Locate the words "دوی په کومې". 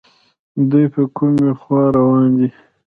0.69-1.49